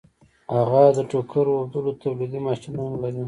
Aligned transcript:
هغه 0.55 0.81
د 0.97 0.99
ټوکر 1.11 1.45
اوبدلو 1.51 1.91
تولیدي 2.01 2.39
ماشینونه 2.47 2.93
لري 3.03 3.19